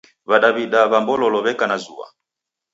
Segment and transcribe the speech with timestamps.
[0.29, 2.07] W'adaw'ida wa Mbololo w'eka na zua.